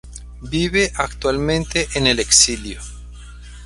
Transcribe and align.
Vive 0.49 0.91
actualmente 0.95 1.87
en 1.93 2.07
el 2.07 2.19
exilio. 2.19 2.81